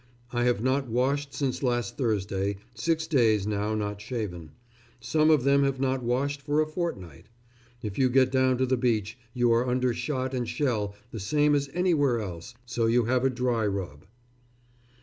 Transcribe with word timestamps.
I 0.33 0.45
have 0.45 0.63
not 0.63 0.87
washed 0.89 1.31
since 1.31 1.61
last 1.61 1.95
Thursday, 1.95 2.57
six 2.73 3.05
days 3.05 3.45
now 3.45 3.75
not 3.75 4.01
shaven. 4.01 4.53
Some 4.99 5.29
of 5.29 5.43
them 5.43 5.61
have 5.61 5.79
not 5.79 6.01
washed 6.01 6.41
for 6.41 6.59
a 6.59 6.65
fortnight. 6.65 7.29
If 7.83 7.99
you 7.99 8.09
get 8.09 8.31
down 8.31 8.57
to 8.57 8.65
the 8.65 8.77
beach 8.77 9.19
you 9.35 9.51
are 9.51 9.67
under 9.67 9.93
shot 9.93 10.33
and 10.33 10.49
shell 10.49 10.95
the 11.11 11.19
same 11.19 11.53
as 11.53 11.69
anywhere 11.75 12.19
else, 12.19 12.55
so 12.65 12.87
you 12.87 13.05
have 13.05 13.23
a 13.23 13.29
dry 13.29 13.67
rub. 13.67 14.07